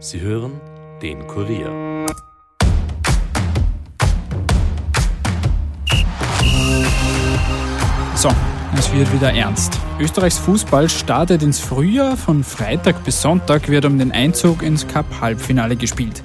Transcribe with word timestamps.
Sie 0.00 0.20
hören 0.20 0.60
den 1.02 1.26
Kurier. 1.26 2.06
So, 8.14 8.28
es 8.78 8.92
wird 8.92 9.12
wieder 9.12 9.32
ernst. 9.32 9.76
Österreichs 9.98 10.38
Fußball 10.38 10.88
startet 10.88 11.42
ins 11.42 11.58
Frühjahr. 11.58 12.16
Von 12.16 12.44
Freitag 12.44 13.02
bis 13.04 13.20
Sonntag 13.20 13.68
wird 13.68 13.86
um 13.86 13.98
den 13.98 14.12
Einzug 14.12 14.62
ins 14.62 14.86
Cup-Halbfinale 14.86 15.74
gespielt. 15.74 16.22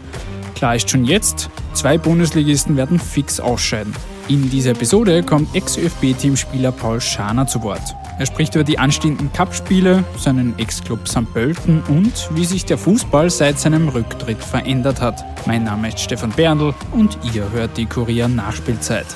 Klar 0.53 0.75
ist 0.75 0.91
schon 0.91 1.03
jetzt, 1.03 1.49
zwei 1.73 1.97
Bundesligisten 1.97 2.77
werden 2.77 2.99
fix 2.99 3.39
ausscheiden. 3.39 3.95
In 4.29 4.49
dieser 4.49 4.71
Episode 4.71 5.21
kommt 5.21 5.53
Ex-ÖFB-Teamspieler 5.53 6.71
Paul 6.71 7.01
Schaner 7.01 7.45
zu 7.45 7.61
Wort. 7.61 7.95
Er 8.17 8.25
spricht 8.25 8.55
über 8.55 8.63
die 8.63 8.79
anstehenden 8.79 9.33
Cup-Spiele, 9.33 10.05
seinen 10.17 10.57
Ex-Club 10.57 11.09
St. 11.09 11.31
Pölten 11.33 11.83
und 11.89 12.29
wie 12.33 12.45
sich 12.45 12.63
der 12.63 12.77
Fußball 12.77 13.29
seit 13.29 13.59
seinem 13.59 13.89
Rücktritt 13.89 14.41
verändert 14.41 15.01
hat. 15.01 15.25
Mein 15.45 15.65
Name 15.65 15.89
ist 15.89 15.99
Stefan 15.99 16.31
Berndl 16.31 16.73
und 16.93 17.17
ihr 17.33 17.51
hört 17.51 17.75
die 17.75 17.85
Kurier 17.85 18.29
Nachspielzeit. 18.29 19.07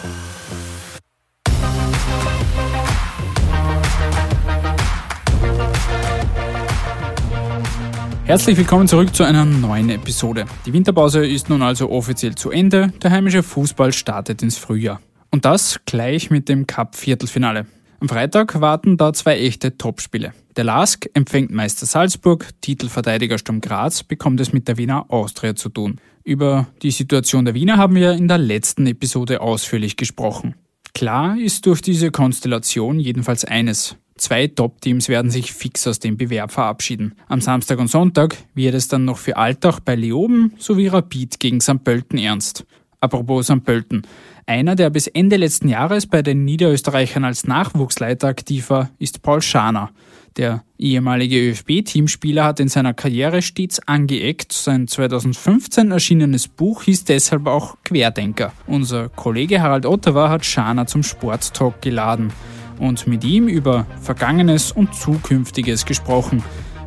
Herzlich 8.28 8.58
willkommen 8.58 8.90
zurück 8.90 9.16
zu 9.16 9.24
einer 9.24 9.46
neuen 9.46 9.90
Episode. 9.90 10.44
Die 10.66 10.74
Winterpause 10.74 11.26
ist 11.26 11.48
nun 11.48 11.62
also 11.62 11.90
offiziell 11.90 12.36
zu 12.36 12.52
Ende. 12.52 12.92
Der 13.02 13.10
heimische 13.12 13.42
Fußball 13.42 13.94
startet 13.94 14.44
ins 14.44 14.58
Frühjahr. 14.58 15.00
Und 15.32 15.46
das 15.46 15.80
gleich 15.86 16.30
mit 16.30 16.50
dem 16.50 16.68
Cup-Viertelfinale. 16.68 17.68
Am 18.02 18.10
Freitag 18.10 18.60
warten 18.60 18.98
da 18.98 19.14
zwei 19.14 19.38
echte 19.40 19.78
Topspiele. 19.78 20.34
Der 20.58 20.66
LASK 20.66 21.10
empfängt 21.14 21.52
Meister 21.52 21.86
Salzburg, 21.86 22.50
Titelverteidiger 22.60 23.38
Sturm 23.38 23.62
Graz 23.62 24.04
bekommt 24.04 24.42
es 24.42 24.52
mit 24.52 24.68
der 24.68 24.76
Wiener 24.76 25.06
Austria 25.08 25.56
zu 25.56 25.70
tun. 25.70 26.02
Über 26.26 26.68
die 26.82 26.92
Situation 26.92 27.46
der 27.46 27.54
Wiener 27.54 27.78
haben 27.78 27.96
wir 27.96 28.12
in 28.12 28.28
der 28.28 28.40
letzten 28.40 28.88
Episode 28.88 29.40
ausführlich 29.40 29.96
gesprochen. 29.96 30.56
Klar 30.94 31.38
ist 31.40 31.66
durch 31.66 31.82
diese 31.82 32.12
Konstellation 32.12 33.00
jedenfalls 33.00 33.46
eines. 33.46 33.96
Zwei 34.18 34.48
Top-Teams 34.48 35.10
werden 35.10 35.30
sich 35.30 35.54
fix 35.54 35.88
aus 35.88 36.00
dem 36.00 36.18
Bewerb 36.18 36.52
verabschieden. 36.52 37.14
Am 37.28 37.40
Samstag 37.40 37.80
und 37.80 37.88
Sonntag 37.88 38.36
wird 38.56 38.74
es 38.74 38.88
dann 38.88 39.06
noch 39.06 39.18
für 39.18 39.38
Altach 39.38 39.80
bei 39.80 39.96
Leoben 39.96 40.54
sowie 40.58 40.88
Rapid 40.88 41.40
gegen 41.40 41.62
St. 41.62 41.84
Pölten 41.84 42.18
ernst. 42.18 42.66
Apropos 43.00 43.46
St. 43.46 43.64
Pölten. 43.64 44.02
Einer, 44.48 44.76
der 44.76 44.90
bis 44.90 45.08
Ende 45.08 45.36
letzten 45.36 45.70
Jahres 45.70 46.08
bei 46.08 46.22
den 46.22 46.46
Niederösterreichern 46.46 47.26
als 47.26 47.46
Nachwuchsleiter 47.46 48.28
aktiv 48.28 48.70
war, 48.70 48.90
ist 48.98 49.22
Paul 49.22 49.42
Schaner. 49.42 49.92
Der 50.38 50.64
ehemalige 50.78 51.50
ÖFB-Teamspieler 51.50 52.44
hat 52.44 52.60
in 52.60 52.70
seiner 52.70 52.94
Karriere 52.94 53.42
stets 53.42 53.80
angeeckt. 53.88 54.54
Sein 54.54 54.88
2015 54.88 55.92
erschienenes 55.92 56.48
Buch 56.48 56.84
hieß 56.84 57.06
deshalb 57.06 57.48
auch 57.48 57.76
Querdenker. 57.84 58.54
Unser 58.68 59.10
Kollege 59.10 59.62
Harald 59.62 59.86
Ottawa 59.86 60.30
hat 60.30 60.46
Schaner 60.46 60.88
zum 60.88 61.04
Sporttalk 61.04 61.82
geladen 61.82 62.32
und 62.80 63.08
mit 63.08 63.24
ihm 63.24 63.48
über 63.48 63.86
Vergangenes 64.02 64.72
und 64.72 64.94
Zukünftiges 64.94 65.86
gesprochen. 65.86 66.44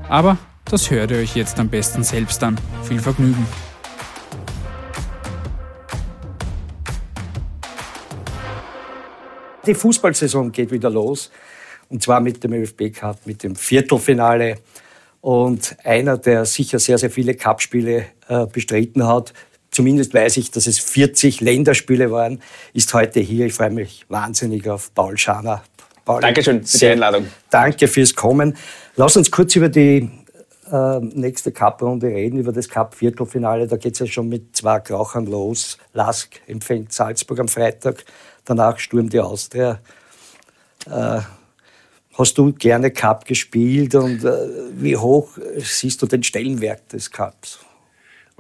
Aber 0.09 0.39
das 0.65 0.91
hört 0.91 1.11
ihr 1.11 1.19
euch 1.19 1.37
jetzt 1.37 1.59
am 1.59 1.69
besten 1.69 2.05
selbst 2.05 2.43
an. 2.43 2.59
Viel 2.85 3.01
Vergnügen. 3.01 3.47
Die 9.67 9.75
Fußballsaison 9.75 10.53
geht 10.53 10.71
wieder 10.71 10.91
los. 10.91 11.31
Und 11.89 12.03
zwar 12.03 12.21
mit 12.21 12.43
dem 12.43 12.53
ÖFB 12.53 12.93
Cup, 12.93 13.27
mit 13.27 13.43
dem 13.43 13.57
Viertelfinale. 13.57 14.59
Und 15.21 15.77
einer, 15.85 16.17
der 16.17 16.45
sicher 16.47 16.79
sehr, 16.79 16.99
sehr 16.99 17.11
viele 17.11 17.35
Cupspiele 17.35 18.07
äh, 18.29 18.47
bestritten 18.47 19.07
hat, 19.07 19.35
zumindest 19.71 20.15
weiß 20.15 20.39
ich, 20.39 20.51
dass 20.51 20.67
es 20.67 20.79
40 20.79 21.41
Länderspiele 21.41 22.11
waren, 22.11 22.41
ist 22.73 22.95
heute 22.95 23.21
hier. 23.21 23.47
Ich 23.47 23.55
freue 23.55 23.71
mich 23.71 24.07
wahnsinnig 24.09 24.69
auf 24.69 24.95
Paul 24.95 25.19
Schaner. 25.19 25.63
Pauli. 26.11 26.23
Dankeschön 26.23 26.65
für 26.65 26.79
die 26.79 26.87
Einladung. 26.89 27.27
Danke 27.51 27.87
fürs 27.87 28.15
Kommen. 28.15 28.57
Lass 28.97 29.17
uns 29.17 29.31
kurz 29.31 29.55
über 29.55 29.69
die 29.69 30.11
äh, 30.73 30.99
nächste 31.01 31.53
Cup-Runde 31.53 32.09
reden, 32.09 32.41
über 32.41 32.53
das 32.53 32.69
Cup-Viertelfinale. 32.69 33.69
Da 33.69 33.77
geht 33.77 33.93
es 33.93 34.01
ja 34.01 34.07
schon 34.07 34.29
mit 34.29 34.57
zwei 34.57 34.81
Krauchern 34.81 35.27
los. 35.27 35.79
Lask 35.93 36.41
empfängt 36.49 36.93
Salzburg 36.93 37.39
am 37.39 37.49
Freitag, 37.49 38.05
danach 38.45 38.79
Sturm 38.81 39.09
die 39.09 39.21
Austria. 39.21 39.79
Äh, 40.91 41.21
hast 42.19 42.39
du 42.39 42.53
gerne 42.55 42.91
Cup 42.91 43.25
gespielt 43.25 43.95
und 43.95 44.25
äh, 44.25 44.33
wie 44.73 44.97
hoch 44.97 45.39
siehst 45.59 46.03
du 46.03 46.07
den 46.07 46.25
Stellenwert 46.25 46.93
des 46.93 47.09
Cups? 47.11 47.61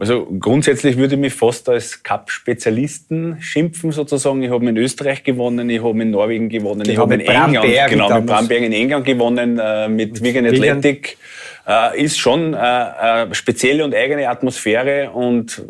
Also 0.00 0.26
grundsätzlich 0.40 0.96
würde 0.96 1.16
ich 1.16 1.20
mich 1.20 1.34
fast 1.34 1.68
als 1.68 2.02
Cup-Spezialisten 2.02 3.36
schimpfen 3.40 3.92
sozusagen. 3.92 4.42
Ich 4.42 4.50
habe 4.50 4.66
in 4.66 4.76
Österreich 4.78 5.22
gewonnen, 5.22 5.68
ich 5.68 5.84
habe 5.84 6.00
in 6.00 6.10
Norwegen 6.10 6.48
gewonnen, 6.48 6.84
Die 6.84 6.92
ich 6.92 6.98
habe 6.98 7.14
in 7.14 7.20
England, 7.20 7.90
genau, 7.90 8.14
mit 8.14 8.26
Bramberg 8.26 8.62
in 8.62 8.72
England 8.72 9.04
gewonnen, 9.04 9.58
äh, 9.58 9.88
mit, 9.90 10.12
mit 10.12 10.22
Wigan 10.24 10.46
Athletic. 10.46 11.18
Äh, 11.68 12.02
ist 12.02 12.18
schon 12.18 12.54
äh, 12.54 12.56
eine 12.56 13.34
spezielle 13.34 13.84
und 13.84 13.94
eigene 13.94 14.26
Atmosphäre 14.30 15.10
und 15.10 15.62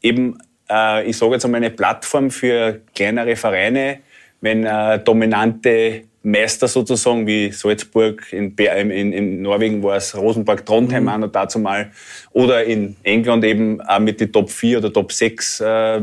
eben, 0.00 0.38
äh, 0.70 1.06
ich 1.06 1.18
sage 1.18 1.32
jetzt 1.32 1.44
einmal, 1.44 1.58
eine 1.58 1.70
Plattform 1.70 2.30
für 2.30 2.80
kleinere 2.94 3.36
Vereine, 3.36 3.98
wenn 4.40 4.64
äh, 4.64 5.00
dominante 5.00 6.04
Meister 6.26 6.66
sozusagen, 6.66 7.24
wie 7.24 7.52
Salzburg, 7.52 8.32
in, 8.32 8.52
in, 8.56 9.12
in 9.12 9.42
Norwegen 9.42 9.80
war 9.84 9.96
es 9.96 10.16
Rosenborg, 10.16 10.66
Trondheim 10.66 11.04
mhm. 11.04 11.08
auch 11.08 11.18
noch 11.18 11.30
dazu 11.30 11.60
mal, 11.60 11.92
oder 12.32 12.64
in 12.64 12.96
England 13.04 13.44
eben 13.44 13.80
auch 13.80 14.00
mit 14.00 14.20
den 14.20 14.32
Top 14.32 14.50
4 14.50 14.78
oder 14.78 14.92
Top 14.92 15.12
6 15.12 15.60
äh, 15.60 15.96
äh, 15.98 16.02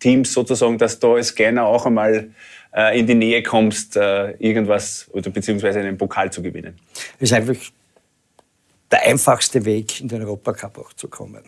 Teams 0.00 0.32
sozusagen, 0.32 0.78
dass 0.78 0.98
da 0.98 1.12
als 1.12 1.34
Kleiner 1.34 1.66
auch 1.66 1.84
einmal 1.84 2.30
äh, 2.74 2.98
in 2.98 3.06
die 3.06 3.14
Nähe 3.14 3.42
kommst, 3.42 3.98
äh, 3.98 4.30
irgendwas 4.38 5.06
oder 5.12 5.28
beziehungsweise 5.28 5.80
einen 5.80 5.98
Pokal 5.98 6.32
zu 6.32 6.40
gewinnen. 6.40 6.78
Das 7.20 7.30
ist 7.30 7.32
einfach 7.34 7.56
der 8.90 9.02
einfachste 9.02 9.62
Weg, 9.66 10.00
in 10.00 10.08
den 10.08 10.22
Europacup 10.22 10.78
auch 10.78 10.92
zu 10.94 11.08
kommen. 11.08 11.42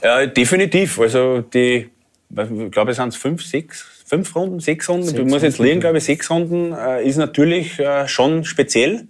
Äh, 0.00 0.26
definitiv. 0.26 0.98
Also 0.98 1.42
die, 1.42 1.90
ich 2.30 2.70
glaube, 2.70 2.90
es 2.90 2.96
sind 2.98 3.14
fünf, 3.14 3.44
sechs 3.44 3.98
fünf 4.08 4.34
Runden, 4.34 4.60
sechs 4.60 4.88
Runden, 4.88 5.04
sechs, 5.04 5.18
ich 5.18 5.24
muss 5.26 5.42
jetzt 5.42 5.58
liegen, 5.58 5.80
glaube 5.80 5.98
ich, 5.98 6.04
sechs 6.04 6.30
Runden, 6.30 6.72
äh, 6.72 7.06
ist 7.06 7.16
natürlich 7.16 7.78
äh, 7.78 8.08
schon 8.08 8.44
speziell, 8.44 9.06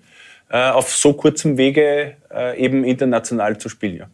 äh, 0.50 0.70
auf 0.70 0.94
so 0.94 1.12
kurzem 1.12 1.56
Wege 1.56 2.16
äh, 2.30 2.60
eben 2.60 2.84
international 2.84 3.58
zu 3.58 3.68
spielen. 3.68 3.96
Ja. 3.96 4.10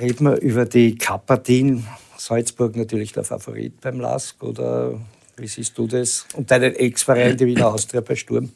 Reden 0.00 0.24
wir 0.24 0.40
über 0.40 0.64
die 0.64 0.96
Cup-Partien. 0.96 1.86
Salzburg 2.16 2.76
natürlich 2.76 3.12
der 3.12 3.24
Favorit 3.24 3.80
beim 3.80 4.00
LASK 4.00 4.42
oder 4.42 5.00
wie 5.36 5.46
siehst 5.46 5.76
du 5.76 5.86
das? 5.86 6.26
Und 6.34 6.50
deinen 6.50 6.74
Ex-Verein, 6.74 7.36
die 7.36 7.46
Wiener 7.46 7.66
Austria 7.66 8.00
bei 8.00 8.14
Sturm? 8.14 8.50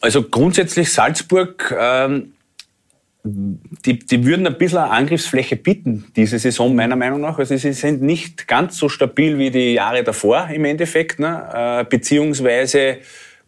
Also 0.00 0.22
grundsätzlich 0.24 0.92
Salzburg 0.92 1.74
ähm, 1.76 2.34
die, 3.24 3.98
die 3.98 4.26
würden 4.26 4.46
ein 4.46 4.58
bisschen 4.58 4.78
Angriffsfläche 4.78 5.56
bieten, 5.56 6.06
diese 6.16 6.38
Saison 6.38 6.74
meiner 6.74 6.96
Meinung 6.96 7.20
nach. 7.20 7.38
Also 7.38 7.56
sie 7.56 7.72
sind 7.72 8.02
nicht 8.02 8.48
ganz 8.48 8.76
so 8.76 8.88
stabil 8.88 9.38
wie 9.38 9.50
die 9.50 9.74
Jahre 9.74 10.02
davor 10.02 10.48
im 10.48 10.64
Endeffekt. 10.64 11.20
Ne? 11.20 11.48
Äh, 11.54 11.84
beziehungsweise 11.84 12.98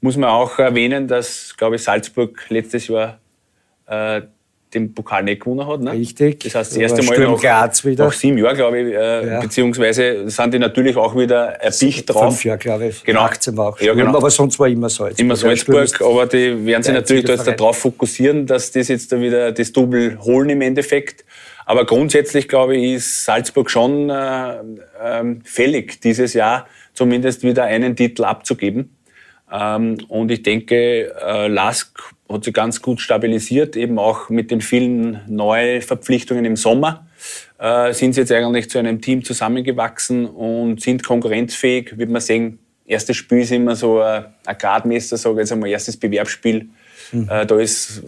muss 0.01 0.17
man 0.17 0.31
auch 0.31 0.59
erwähnen, 0.59 1.09
dass, 1.09 1.57
glaube 1.57 1.77
ich, 1.77 1.83
Salzburg 1.83 2.45
letztes 2.51 2.87
Jahr 2.87 3.19
äh, 3.87 4.23
den 4.75 4.95
Pokal 4.95 5.23
nicht 5.23 5.43
gewonnen 5.43 5.67
hat. 5.67 5.81
Ne? 5.81 5.93
Richtig. 5.93 6.41
Das 6.41 6.55
heißt, 6.55 6.73
das 6.73 6.77
erste 6.79 7.03
Mal 7.03 7.19
nach, 7.19 7.41
Graz 7.41 7.85
wieder. 7.85 8.07
nach 8.07 8.13
sieben 8.13 8.39
Jahren, 8.39 8.57
glaube 8.57 8.81
ich, 8.81 8.95
äh, 8.95 9.27
ja. 9.27 9.41
beziehungsweise 9.41 10.29
sind 10.29 10.55
die 10.55 10.59
natürlich 10.59 10.97
auch 10.97 11.17
wieder 11.17 11.47
erpicht 11.61 12.11
drauf. 12.11 12.35
Fünf 12.35 12.45
Jahre, 12.45 12.59
glaube 12.59 12.87
ich. 12.89 13.05
Genau. 13.05 13.21
18 13.21 13.57
war 13.57 13.69
auch 13.69 13.81
ja, 13.81 13.95
genau. 13.95 14.17
aber 14.17 14.31
sonst 14.31 14.59
war 14.59 14.69
immer 14.69 14.89
Salzburg. 14.89 15.21
Immer 15.21 15.37
Salzburg, 15.37 16.01
aber 16.03 16.27
die 16.27 16.67
werden 16.67 16.83
sich 16.83 16.95
natürlich 16.95 17.25
da 17.25 17.35
jetzt 17.35 17.47
darauf 17.47 17.79
fokussieren, 17.79 18.47
dass 18.47 18.73
das 18.73 18.89
jetzt 18.89 19.13
da 19.13 19.21
wieder 19.21 19.53
das 19.53 19.73
Double 19.73 20.19
holen 20.21 20.51
im 20.51 20.61
Endeffekt. 20.61 21.25
Aber 21.67 21.87
grundsätzlich, 21.87 22.49
glaube 22.49 22.77
ich, 22.77 22.95
ist 22.95 23.25
Salzburg 23.25 23.71
schon 23.71 24.11
äh, 24.11 24.55
äh, 24.55 25.37
fällig, 25.45 26.01
dieses 26.01 26.35
Jahr 26.35 26.67
zumindest 26.93 27.43
wieder 27.43 27.65
einen 27.65 27.97
Titel 27.97 28.25
abzugeben. 28.25 28.97
Ähm, 29.53 29.99
und 30.09 30.31
ich 30.31 30.43
denke, 30.43 31.15
äh, 31.25 31.49
Lask 31.49 32.14
hat 32.29 32.45
sich 32.45 32.55
ganz 32.55 32.81
gut 32.81 33.01
stabilisiert, 33.01 33.77
eben 33.77 33.99
auch 33.99 34.31
mit 34.31 34.51
den 34.51 34.61
vielen 34.61 35.21
Neuverpflichtungen 35.29 36.45
im 36.45 36.57
Sommer. 36.57 37.07
Äh, 37.59 37.93
sind 37.93 38.15
sie 38.15 38.23
jetzt 38.23 38.33
eigentlich 38.33 38.71
zu 38.71 38.79
einem 38.79 39.01
Team 39.01 39.25
zusammengewachsen 39.25 40.27
und 40.27 40.81
sind 40.81 41.05
konkurrenzfähig. 41.05 41.99
Wird 41.99 42.11
man 42.11 42.21
sehen, 42.21 42.59
erstes 42.87 43.17
Spiel 43.17 43.41
ist 43.41 43.53
immer 43.53 43.77
so 43.77 44.01
ein, 44.01 44.27
ein 44.47 44.59
Gradmesser, 44.59 45.17
sage 45.17 45.35
ich 45.35 45.41
jetzt 45.41 45.53
einmal, 45.53 45.71
erstes 45.71 45.97
Bewerbsspiel. 45.97 46.71
Mhm. 47.15 47.29
Äh, 47.31 47.47
da 47.47 47.59
ist, 47.59 48.03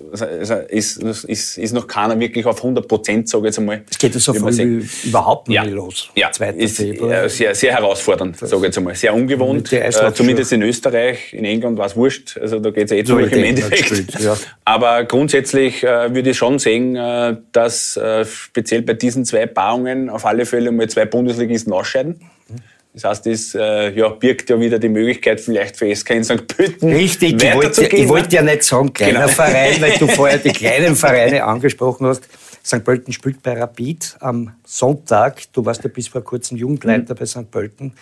ist, 0.69 0.97
ist, 0.99 1.59
ist 1.59 1.73
noch 1.73 1.87
keiner 1.87 2.19
wirklich 2.19 2.45
auf 2.47 2.59
100 2.59 2.89
Prozent, 2.89 3.29
sage 3.29 3.45
ich 3.45 3.47
jetzt 3.47 3.59
einmal. 3.59 3.83
Es 3.91 3.99
geht 3.99 4.15
ja 4.15 4.21
so 4.21 4.35
früh 4.35 4.85
überhaupt 5.05 5.49
nicht 5.49 5.57
ja. 5.57 5.65
los. 5.65 6.11
Ja, 6.15 6.29
ist 6.29 6.77
sehr, 6.77 7.55
sehr 7.55 7.73
herausfordernd, 7.75 8.37
sage 8.39 8.57
ich 8.57 8.63
jetzt 8.63 8.79
einmal. 8.79 8.95
Sehr 8.95 9.15
ungewohnt, 9.15 9.73
äh, 9.73 9.91
zumindest 10.13 10.53
in 10.53 10.63
Österreich. 10.63 11.33
In 11.33 11.45
England 11.45 11.79
war 11.79 11.87
es 11.87 11.97
wurscht, 11.97 12.37
also 12.39 12.59
da 12.59 12.71
geht 12.71 12.87
es 12.87 12.93
eh 12.93 13.05
so 13.05 13.15
zurück 13.15 13.33
im 13.33 13.45
Endeffekt. 13.45 13.89
Gespielt, 13.89 14.21
ja. 14.21 14.37
Aber 14.65 15.05
grundsätzlich 15.05 15.85
äh, 15.85 16.15
würde 16.15 16.31
ich 16.31 16.37
schon 16.37 16.59
sehen, 16.59 16.97
äh, 16.97 17.37
dass 17.53 17.99
speziell 18.25 18.83
bei 18.83 18.95
diesen 18.95 19.25
zwei 19.25 19.47
Paarungen 19.47 20.11
auf 20.11 20.27
alle 20.27 20.47
Fälle 20.47 20.73
mal 20.73 20.89
zwei 20.89 21.05
Bundesligisten 21.05 21.73
ausscheiden. 21.73 22.21
Das 22.97 23.05
heißt, 23.05 23.27
es 23.27 23.55
äh, 23.55 23.95
ja, 23.95 24.09
birgt 24.09 24.49
ja 24.49 24.59
wieder 24.59 24.79
die 24.79 24.89
Möglichkeit, 24.89 25.39
vielleicht 25.39 25.77
für 25.77 25.95
SK 25.95 26.11
in 26.13 26.25
St. 26.25 26.47
Pölten 26.47 26.91
Richtig, 26.95 27.43
ich 27.43 27.55
wollte, 27.55 27.85
ich 27.95 28.09
wollte 28.09 28.37
ja 28.37 28.41
nicht 28.41 28.63
sagen, 28.63 28.91
kleiner 28.91 29.21
genau. 29.21 29.29
Verein, 29.29 29.83
weil 29.83 29.99
du 29.99 30.07
vorher 30.09 30.39
die 30.39 30.49
kleinen 30.49 30.97
Vereine 30.97 31.45
angesprochen 31.45 32.07
hast. 32.07 32.27
St. 32.65 32.83
Pölten 32.83 33.13
spielt 33.13 33.43
bei 33.43 33.53
Rapid 33.53 34.17
am 34.21 34.55
Sonntag. 34.65 35.43
Du 35.53 35.63
warst 35.67 35.85
ja 35.85 35.91
bis 35.91 36.09
vor 36.09 36.25
kurzem 36.25 36.57
Jugendleiter 36.57 37.13
mhm. 37.13 37.19
bei 37.19 37.27
St. 37.27 37.51
Pölten. 37.51 37.93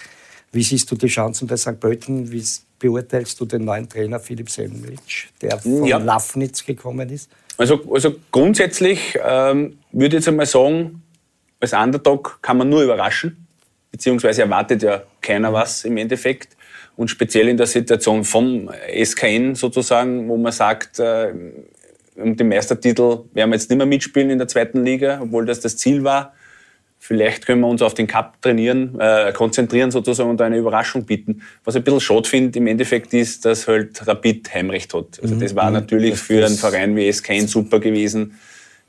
Wie 0.53 0.63
siehst 0.63 0.89
du 0.93 0.95
die 0.95 1.09
Chancen 1.09 1.49
bei 1.49 1.57
St. 1.57 1.81
Pölten? 1.81 2.31
Wie 2.31 2.45
beurteilst 2.79 3.41
du 3.41 3.47
den 3.47 3.65
neuen 3.65 3.89
Trainer 3.89 4.21
Philipp 4.21 4.49
Semlitsch, 4.49 5.27
der 5.43 5.59
von 5.59 5.87
ja. 5.87 5.99
Lafnitz 5.99 6.65
gekommen 6.65 7.11
ist? 7.11 7.29
Also, 7.57 7.83
also 7.93 8.15
grundsätzlich 8.31 9.19
ähm, 9.21 9.77
würde 9.91 10.07
ich 10.07 10.21
jetzt 10.21 10.29
einmal 10.29 10.47
sagen, 10.47 11.03
als 11.59 11.73
Underdog 11.73 12.39
kann 12.43 12.59
man 12.59 12.69
nur 12.69 12.85
überraschen 12.85 13.44
beziehungsweise 13.95 14.43
erwartet 14.43 14.83
ja 14.83 15.05
keiner 15.21 15.53
was 15.53 15.85
im 15.85 15.97
Endeffekt. 15.97 16.57
Und 16.97 17.09
speziell 17.09 17.49
in 17.49 17.57
der 17.57 17.67
Situation 17.67 18.25
vom 18.25 18.69
SKN 18.93 19.55
sozusagen, 19.55 20.29
wo 20.29 20.37
man 20.37 20.51
sagt, 20.51 20.99
äh, 20.99 21.33
um 22.17 22.37
den 22.37 22.49
Meistertitel 22.49 23.21
werden 23.35 23.51
wir 23.51 23.57
jetzt 23.57 23.71
nicht 23.71 23.79
mehr 23.79 23.87
mitspielen 23.87 24.31
in 24.31 24.39
der 24.39 24.49
zweiten 24.49 24.85
Liga, 24.85 25.21
obwohl 25.23 25.47
das 25.47 25.61
das 25.61 25.77
Ziel 25.77 26.03
war. 26.03 26.35
Vielleicht 26.99 27.47
können 27.47 27.61
wir 27.61 27.69
uns 27.69 27.83
auf 27.83 27.95
den 27.95 28.09
Cup 28.09 28.43
trainieren, 28.43 28.99
äh, 28.99 29.33
konzentrieren 29.33 29.93
sozusagen 29.93 30.31
und 30.31 30.41
eine 30.41 30.57
Überraschung 30.59 31.05
bieten. 31.05 31.43
Was 31.63 31.77
ich 31.77 31.83
ein 31.83 31.85
bisschen 31.85 32.01
schade 32.01 32.29
finde 32.29 32.59
im 32.59 32.67
Endeffekt 32.67 33.15
ist, 33.15 33.45
dass 33.45 33.69
halt 33.69 34.05
Rapid 34.09 34.53
Heimrecht 34.53 34.93
hat. 34.95 35.21
Also 35.23 35.37
das 35.37 35.55
war 35.55 35.69
mhm. 35.69 35.75
natürlich 35.75 36.17
für 36.17 36.45
einen 36.45 36.57
Verein 36.57 36.97
wie 36.97 37.13
SKN 37.13 37.47
super 37.47 37.79
gewesen 37.79 38.35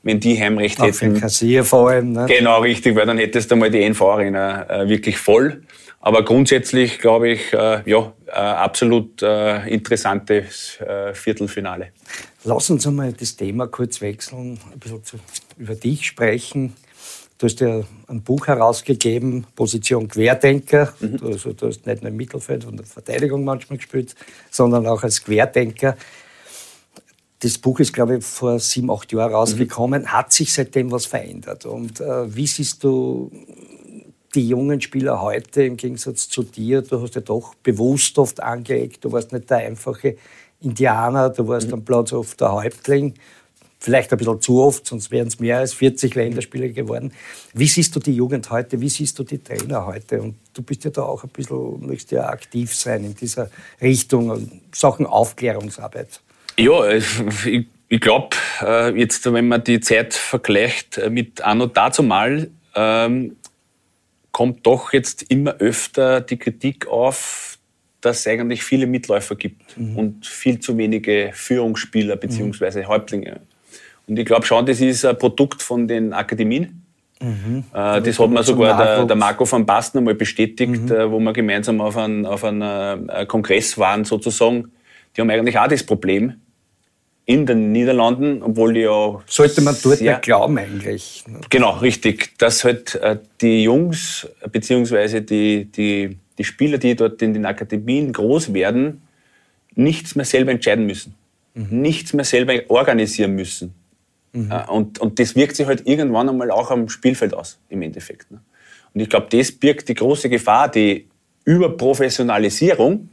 wenn 0.02 0.20
die 0.20 0.40
Heimrecht 0.40 0.80
Auch 0.80 0.86
hätten. 0.86 1.14
Für 1.14 1.20
Kassier 1.20 1.64
vor 1.64 1.90
allem. 1.90 2.12
Ne? 2.12 2.26
Genau, 2.28 2.60
richtig, 2.60 2.94
weil 2.96 3.06
dann 3.06 3.18
hättest 3.18 3.50
du 3.50 3.56
mal 3.56 3.70
die 3.70 3.82
NV-Arena 3.82 4.82
äh, 4.82 4.88
wirklich 4.88 5.18
voll. 5.18 5.62
Aber 6.00 6.24
grundsätzlich 6.24 7.00
glaube 7.00 7.30
ich, 7.30 7.52
äh, 7.52 7.82
ja, 7.84 8.12
äh, 8.28 8.30
absolut 8.30 9.22
äh, 9.22 9.66
interessantes 9.68 10.78
äh, 10.80 11.12
Viertelfinale. 11.12 11.88
Lass 12.44 12.70
uns 12.70 12.86
einmal 12.86 13.12
das 13.12 13.34
Thema 13.34 13.66
kurz 13.66 14.00
wechseln, 14.00 14.60
ein 14.72 14.78
bisschen 14.78 15.02
zu, 15.02 15.16
über 15.58 15.74
dich 15.74 16.06
sprechen. 16.06 16.74
Du 17.38 17.46
hast 17.46 17.60
ja 17.60 17.82
ein 18.06 18.22
Buch 18.22 18.46
herausgegeben, 18.46 19.46
Position 19.56 20.08
Querdenker. 20.08 20.94
Mhm. 21.00 21.16
Du, 21.18 21.26
also, 21.26 21.52
du 21.52 21.66
hast 21.66 21.84
nicht 21.86 22.02
nur 22.02 22.10
im 22.10 22.16
Mittelfeld 22.16 22.64
und 22.64 22.76
der 22.78 22.86
Verteidigung 22.86 23.44
manchmal 23.44 23.78
gespielt, 23.78 24.14
sondern 24.50 24.86
auch 24.86 25.02
als 25.02 25.24
Querdenker. 25.24 25.96
Das 27.40 27.58
Buch 27.58 27.80
ist, 27.80 27.92
glaube 27.92 28.18
ich, 28.18 28.24
vor 28.24 28.58
sieben, 28.58 28.90
acht 28.90 29.12
Jahren 29.12 29.34
rausgekommen. 29.34 30.02
Mhm. 30.02 30.12
Hat 30.12 30.32
sich 30.32 30.52
seitdem 30.52 30.90
was 30.90 31.06
verändert? 31.06 31.66
Und 31.66 32.00
äh, 32.00 32.34
wie 32.34 32.46
siehst 32.46 32.82
du 32.82 33.30
die 34.34 34.48
jungen 34.48 34.80
Spieler 34.80 35.20
heute 35.20 35.64
im 35.64 35.76
Gegensatz 35.76 36.28
zu 36.28 36.42
dir? 36.42 36.82
Du 36.82 37.00
hast 37.00 37.14
ja 37.14 37.20
doch 37.20 37.54
bewusst 37.56 38.18
oft 38.18 38.42
angelegt. 38.42 39.04
Du 39.04 39.12
warst 39.12 39.32
nicht 39.32 39.50
der 39.50 39.58
einfache 39.58 40.16
Indianer, 40.60 41.30
du 41.30 41.46
warst 41.46 41.68
mhm. 41.68 41.74
am 41.74 41.84
Platz 41.84 42.12
oft 42.12 42.40
der 42.40 42.52
Häuptling. 42.52 43.14
Vielleicht 43.78 44.10
ein 44.10 44.18
bisschen 44.18 44.40
zu 44.40 44.62
oft, 44.62 44.86
sonst 44.86 45.10
wären 45.10 45.28
es 45.28 45.38
mehr 45.38 45.58
als 45.58 45.74
40 45.74 46.14
Länderspiele 46.14 46.72
geworden. 46.72 47.12
Wie 47.52 47.68
siehst 47.68 47.94
du 47.94 48.00
die 48.00 48.14
Jugend 48.14 48.50
heute? 48.50 48.80
Wie 48.80 48.88
siehst 48.88 49.18
du 49.18 49.22
die 49.22 49.38
Trainer 49.38 49.84
heute? 49.86 50.22
Und 50.22 50.36
du 50.54 50.62
bist 50.62 50.84
ja 50.84 50.90
da 50.90 51.02
auch 51.02 51.22
ein 51.24 51.28
bisschen, 51.28 51.86
möchtest 51.86 52.12
ja 52.12 52.26
aktiv 52.30 52.74
sein 52.74 53.04
in 53.04 53.14
dieser 53.14 53.50
Richtung, 53.80 54.50
Sachen 54.72 55.04
Aufklärungsarbeit. 55.04 56.20
Ja, 56.58 56.88
ich, 56.88 57.66
ich 57.88 58.00
glaube, 58.00 58.36
äh, 58.62 58.98
jetzt, 58.98 59.30
wenn 59.32 59.48
man 59.48 59.62
die 59.62 59.80
Zeit 59.80 60.14
vergleicht 60.14 60.98
äh, 60.98 61.10
mit 61.10 61.42
Anno 61.42 61.66
dazumal, 61.66 62.50
ähm, 62.74 63.36
kommt 64.32 64.66
doch 64.66 64.92
jetzt 64.92 65.22
immer 65.30 65.56
öfter 65.58 66.20
die 66.20 66.36
Kritik 66.36 66.86
auf, 66.88 67.58
dass 68.00 68.20
es 68.20 68.26
eigentlich 68.26 68.62
viele 68.62 68.86
Mitläufer 68.86 69.34
gibt 69.34 69.78
mhm. 69.78 69.96
und 69.96 70.26
viel 70.26 70.60
zu 70.60 70.76
wenige 70.76 71.30
Führungsspieler 71.32 72.16
bzw. 72.16 72.80
Mhm. 72.80 72.88
Häuptlinge. 72.88 73.40
Und 74.06 74.18
ich 74.18 74.24
glaube 74.24 74.46
schon, 74.46 74.66
das 74.66 74.80
ist 74.80 75.04
ein 75.04 75.18
Produkt 75.18 75.62
von 75.62 75.88
den 75.88 76.12
Akademien. 76.12 76.82
Mhm. 77.20 77.64
Äh, 77.72 78.02
das 78.02 78.18
hat 78.18 78.30
mir 78.30 78.42
sogar 78.42 78.76
der, 78.76 79.04
der, 79.06 79.16
Marco 79.16 79.50
van 79.50 79.64
Basten 79.64 79.98
einmal 79.98 80.14
bestätigt, 80.14 80.82
mhm. 80.82 80.92
äh, 80.92 81.10
wo 81.10 81.18
wir 81.18 81.32
gemeinsam 81.32 81.80
auf 81.80 81.96
einem, 81.96 82.26
auf 82.26 82.44
einem 82.44 83.08
äh, 83.08 83.26
Kongress 83.26 83.78
waren 83.78 84.04
sozusagen. 84.04 84.70
Die 85.16 85.20
haben 85.20 85.30
eigentlich 85.30 85.58
auch 85.58 85.68
das 85.68 85.82
Problem, 85.82 86.34
in 87.26 87.44
den 87.44 87.72
Niederlanden, 87.72 88.42
obwohl 88.42 88.72
die 88.72 88.80
ja. 88.80 89.20
Sollte 89.26 89.60
man 89.60 89.76
dort 89.82 90.00
nicht 90.00 90.22
glauben 90.22 90.56
eigentlich. 90.58 91.24
Genau, 91.50 91.72
richtig. 91.78 92.38
Dass 92.38 92.64
halt 92.64 92.94
äh, 92.94 93.18
die 93.40 93.64
Jungs 93.64 94.28
beziehungsweise 94.52 95.22
die, 95.22 95.64
die, 95.64 96.18
die 96.38 96.44
Spieler, 96.44 96.78
die 96.78 96.94
dort 96.94 97.20
in 97.22 97.34
den 97.34 97.44
Akademien 97.44 98.12
groß 98.12 98.54
werden, 98.54 99.02
nichts 99.74 100.14
mehr 100.14 100.24
selber 100.24 100.52
entscheiden 100.52 100.86
müssen. 100.86 101.16
Mhm. 101.54 101.80
Nichts 101.80 102.12
mehr 102.12 102.24
selber 102.24 102.54
organisieren 102.68 103.34
müssen. 103.34 103.74
Mhm. 104.32 104.52
Äh, 104.52 104.70
und, 104.70 105.00
und 105.00 105.18
das 105.18 105.34
wirkt 105.34 105.56
sich 105.56 105.66
halt 105.66 105.84
irgendwann 105.84 106.28
einmal 106.28 106.52
auch 106.52 106.70
am 106.70 106.88
Spielfeld 106.88 107.34
aus, 107.34 107.58
im 107.68 107.82
Endeffekt. 107.82 108.30
Ne? 108.30 108.40
Und 108.94 109.00
ich 109.00 109.10
glaube, 109.10 109.26
das 109.30 109.50
birgt 109.50 109.88
die 109.88 109.94
große 109.94 110.28
Gefahr, 110.28 110.70
die 110.70 111.08
Überprofessionalisierung, 111.44 113.08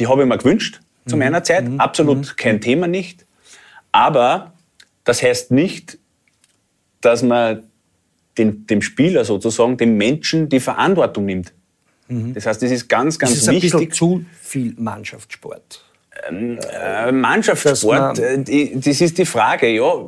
die 0.00 0.08
habe 0.08 0.22
ich 0.22 0.28
mir 0.28 0.38
gewünscht 0.38 0.80
zu 1.06 1.14
mhm. 1.14 1.20
meiner 1.20 1.44
Zeit. 1.44 1.68
Mhm. 1.68 1.78
Absolut 1.78 2.18
mhm. 2.18 2.36
kein 2.36 2.60
Thema 2.60 2.88
nicht. 2.88 3.27
Aber 3.92 4.52
das 5.04 5.22
heißt 5.22 5.50
nicht, 5.50 5.98
dass 7.00 7.22
man 7.22 7.64
den, 8.36 8.66
dem 8.66 8.82
Spieler 8.82 9.24
sozusagen, 9.24 9.76
dem 9.76 9.96
Menschen 9.96 10.48
die 10.48 10.60
Verantwortung 10.60 11.24
nimmt. 11.26 11.52
Mhm. 12.08 12.34
Das 12.34 12.46
heißt, 12.46 12.62
das 12.62 12.70
ist 12.70 12.88
ganz, 12.88 13.18
ganz 13.18 13.32
das 13.32 13.42
ist 13.42 13.50
wichtig. 13.50 13.74
Ein 13.74 13.90
zu 13.90 14.24
viel 14.40 14.74
Mannschaftssport. 14.78 15.84
Ähm, 16.28 16.58
äh, 16.72 17.12
Mannschaftssport, 17.12 18.18
man, 18.18 18.46
äh, 18.46 18.76
das 18.76 19.00
ist 19.00 19.18
die 19.18 19.26
Frage, 19.26 19.68
ja. 19.68 20.04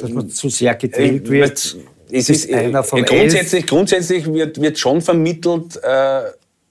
Dass 0.00 0.10
man 0.10 0.28
zu 0.28 0.48
sehr 0.48 0.74
gedrillt 0.74 1.26
äh, 1.26 1.30
wird. 1.30 1.76
Es 2.12 2.28
ist, 2.28 2.46
ist 2.46 2.52
einer 2.52 2.82
von 2.82 3.04
grundsätzlich, 3.04 3.66
grundsätzlich 3.66 4.26
wird, 4.32 4.60
wird 4.60 4.78
schon 4.78 5.00
vermittelt, 5.00 5.76
äh, 5.82 6.22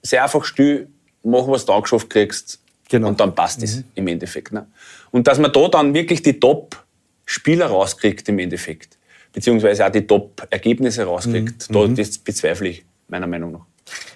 sehr 0.02 0.24
einfach 0.24 0.44
still, 0.44 0.88
mach, 1.22 1.46
was 1.48 1.64
du 1.64 1.72
angeschafft 1.72 2.10
kriegst 2.10 2.59
genau. 2.90 3.08
und 3.08 3.20
dann 3.20 3.34
passt 3.34 3.62
es 3.62 3.78
mhm. 3.78 3.84
im 3.94 4.08
Endeffekt. 4.08 4.52
Ne? 4.52 4.66
Und 5.10 5.26
dass 5.26 5.38
man 5.38 5.52
da 5.52 5.68
dann 5.68 5.94
wirklich 5.94 6.22
die 6.22 6.38
Top-Spieler 6.38 7.66
rauskriegt 7.66 8.28
im 8.28 8.38
Endeffekt, 8.38 8.98
beziehungsweise 9.32 9.86
auch 9.86 9.90
die 9.90 10.06
Top-Ergebnisse 10.06 11.04
rauskriegt, 11.04 11.70
mhm. 11.70 11.74
da, 11.74 12.02
das 12.02 12.18
bezweifle 12.18 12.68
ich 12.68 12.84
meiner 13.08 13.26
Meinung 13.26 13.52
nach. 13.52 13.66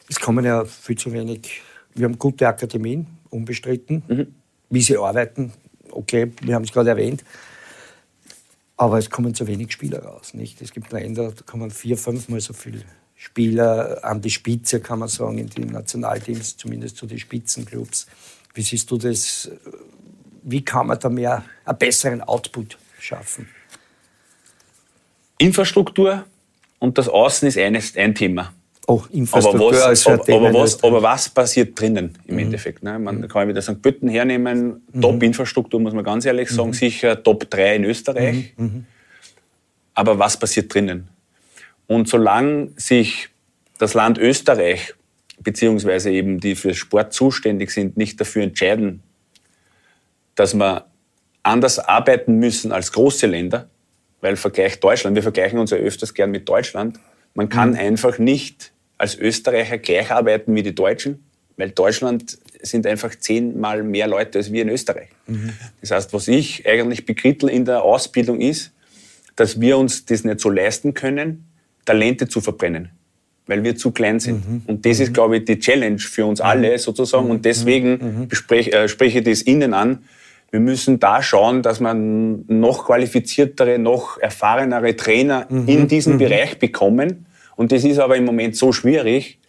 Es 0.08 0.20
kommen 0.20 0.44
ja 0.44 0.64
viel 0.64 0.98
zu 0.98 1.12
wenig. 1.12 1.62
Wir 1.94 2.04
haben 2.04 2.18
gute 2.18 2.46
Akademien, 2.46 3.06
unbestritten. 3.30 4.02
Mhm. 4.06 4.34
Wie 4.70 4.82
sie 4.82 4.96
arbeiten, 4.96 5.52
okay, 5.90 6.32
wir 6.42 6.54
haben 6.54 6.64
es 6.64 6.72
gerade 6.72 6.90
erwähnt. 6.90 7.24
Aber 8.76 8.98
es 8.98 9.08
kommen 9.08 9.34
zu 9.34 9.46
wenig 9.46 9.72
Spieler 9.72 10.02
raus. 10.02 10.34
Nicht? 10.34 10.60
Es 10.60 10.72
gibt 10.72 10.90
Länder, 10.92 11.32
da 11.32 11.42
kommen 11.46 11.70
vier, 11.70 11.96
fünfmal 11.96 12.40
so 12.40 12.52
viele 12.52 12.82
Spieler 13.14 14.00
an 14.02 14.20
die 14.20 14.30
Spitze, 14.30 14.80
kann 14.80 14.98
man 14.98 15.08
sagen, 15.08 15.38
in 15.38 15.46
die 15.46 15.64
Nationalteams, 15.64 16.56
zumindest 16.56 16.96
zu 16.96 17.06
den 17.06 17.18
Spitzenclubs. 17.18 18.06
Wie 18.54 18.62
siehst 18.62 18.90
du 18.90 18.96
das? 18.96 19.50
wie 20.44 20.64
kann 20.64 20.86
man 20.86 20.98
da 20.98 21.08
mehr 21.08 21.44
einen 21.64 21.78
besseren 21.78 22.20
Output 22.20 22.78
schaffen? 23.00 23.48
Infrastruktur 25.38 26.24
und 26.78 26.96
das 26.96 27.08
Außen 27.08 27.48
ist 27.48 27.58
eines, 27.58 27.96
ein 27.96 28.14
Thema. 28.14 28.52
Oh, 28.86 29.02
Infrastruktur 29.10 29.74
aber 29.82 29.90
was, 29.90 30.06
aber, 30.06 30.34
aber, 30.34 30.54
was, 30.54 30.84
aber 30.84 31.02
was 31.02 31.28
passiert 31.30 31.78
drinnen 31.80 32.18
im 32.26 32.34
mhm. 32.34 32.40
Endeffekt? 32.40 32.82
Ne? 32.82 32.98
Man 32.98 33.20
mhm. 33.20 33.28
kann 33.28 33.48
wieder 33.48 33.62
St. 33.62 33.80
Pötten 33.80 34.08
hernehmen, 34.08 34.82
mhm. 34.92 35.00
Top-Infrastruktur, 35.00 35.80
muss 35.80 35.94
man 35.94 36.04
ganz 36.04 36.26
ehrlich 36.26 36.50
sagen, 36.50 36.68
mhm. 36.68 36.74
sicher 36.74 37.22
Top 37.22 37.48
3 37.48 37.76
in 37.76 37.84
Österreich. 37.84 38.52
Mhm. 38.56 38.64
Mhm. 38.64 38.86
Aber 39.94 40.18
was 40.18 40.38
passiert 40.38 40.72
drinnen? 40.72 41.08
Und 41.86 42.08
solange 42.08 42.72
sich 42.76 43.30
das 43.78 43.94
Land 43.94 44.18
Österreich, 44.18 44.94
beziehungsweise 45.44 46.10
eben 46.10 46.40
die 46.40 46.54
für 46.54 46.74
Sport 46.74 47.12
zuständig 47.12 47.70
sind, 47.70 47.96
nicht 47.96 48.20
dafür 48.20 48.42
entscheiden, 48.42 49.02
dass 50.34 50.54
wir 50.54 50.86
anders 51.42 51.78
arbeiten 51.78 52.38
müssen 52.38 52.72
als 52.72 52.92
große 52.92 53.26
Länder, 53.26 53.68
weil 54.20 54.36
Vergleich 54.36 54.80
Deutschland, 54.80 55.14
wir 55.14 55.22
vergleichen 55.22 55.58
uns 55.58 55.70
ja 55.70 55.76
öfters 55.76 56.14
gern 56.14 56.30
mit 56.30 56.48
Deutschland. 56.48 56.98
Man 57.34 57.48
kann 57.48 57.72
mhm. 57.72 57.78
einfach 57.78 58.18
nicht 58.18 58.72
als 58.98 59.16
Österreicher 59.16 59.78
gleich 59.78 60.10
arbeiten 60.10 60.54
wie 60.54 60.62
die 60.62 60.74
Deutschen, 60.74 61.24
weil 61.56 61.70
Deutschland 61.70 62.38
sind 62.62 62.86
einfach 62.86 63.14
zehnmal 63.14 63.82
mehr 63.82 64.08
Leute 64.08 64.38
als 64.38 64.50
wir 64.50 64.62
in 64.62 64.70
Österreich. 64.70 65.10
Mhm. 65.26 65.52
Das 65.80 65.90
heißt, 65.90 66.12
was 66.12 66.28
ich 66.28 66.66
eigentlich 66.66 67.04
bekrittel 67.04 67.50
in 67.50 67.64
der 67.64 67.82
Ausbildung 67.82 68.40
ist, 68.40 68.72
dass 69.36 69.60
wir 69.60 69.78
uns 69.78 70.06
das 70.06 70.24
nicht 70.24 70.40
so 70.40 70.48
leisten 70.48 70.94
können, 70.94 71.44
Talente 71.84 72.28
zu 72.28 72.40
verbrennen, 72.40 72.90
weil 73.46 73.62
wir 73.62 73.76
zu 73.76 73.90
klein 73.90 74.20
sind. 74.20 74.48
Mhm. 74.48 74.62
Und 74.66 74.86
das 74.86 75.00
ist, 75.00 75.10
mhm. 75.10 75.14
glaube 75.14 75.36
ich, 75.38 75.44
die 75.44 75.58
Challenge 75.58 75.98
für 75.98 76.26
uns 76.26 76.40
alle 76.40 76.72
mhm. 76.72 76.78
sozusagen. 76.78 77.30
Und 77.30 77.38
mhm. 77.38 77.42
deswegen 77.42 78.26
besprech, 78.28 78.72
äh, 78.72 78.88
spreche 78.88 79.18
ich 79.18 79.24
das 79.24 79.46
Ihnen 79.46 79.74
an. 79.74 80.04
Wir 80.50 80.60
müssen 80.60 81.00
da 81.00 81.20
schauen, 81.20 81.62
dass 81.62 81.80
man 81.80 82.44
noch 82.46 82.86
qualifiziertere, 82.86 83.78
noch 83.78 84.18
erfahrenere 84.18 84.94
Trainer 84.94 85.48
in 85.50 85.88
diesem 85.88 86.16
Bereich 86.16 86.60
bekommen. 86.60 87.26
Und 87.56 87.72
das 87.72 87.82
ist 87.82 87.98
aber 87.98 88.16
im 88.16 88.24
Moment 88.24 88.54
so 88.54 88.70
schwierig, 88.70 89.40